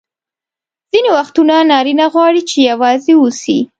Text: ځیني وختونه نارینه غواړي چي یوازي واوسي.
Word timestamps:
ځیني 0.91 1.09
وختونه 1.17 1.55
نارینه 1.71 2.05
غواړي 2.13 2.41
چي 2.49 2.57
یوازي 2.71 3.13
واوسي. 3.17 3.59